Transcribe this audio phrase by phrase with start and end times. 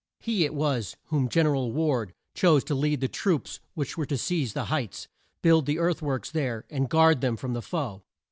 [0.19, 4.05] He it was whom Gen er al Ward chose to lead the troops which were
[4.07, 5.07] to seize the heights,
[5.43, 8.01] build the earth works there, and guard them from the foe.